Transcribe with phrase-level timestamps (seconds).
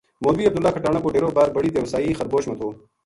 [0.23, 2.69] مولوی عبداللہ کھٹانہ کو ڈیرو بر بڑی دیواسئی خربوش ما تھو